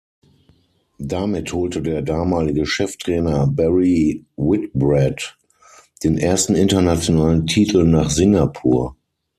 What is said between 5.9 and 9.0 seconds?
den ersten internationalen Titel nach Singapur.